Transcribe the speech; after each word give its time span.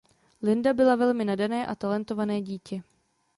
Linda 0.41 0.73
byla 0.73 0.95
velmi 0.95 1.25
nadané 1.25 1.67
a 1.67 1.75
talentované 1.75 2.41
dítě. 2.41 2.81